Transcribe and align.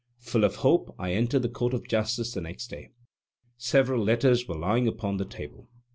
Full 0.17 0.43
of 0.43 0.55
hope, 0.55 0.95
I 0.97 1.13
entered 1.13 1.43
the 1.43 1.47
Court 1.47 1.75
of 1.75 1.87
Justice 1.87 2.33
the 2.33 2.41
next 2.41 2.69
day. 2.71 2.89
Several 3.55 4.03
letters 4.03 4.47
were 4.47 4.57
lying 4.57 4.87
upon 4.87 5.17
the 5.17 5.25
table. 5.25 5.69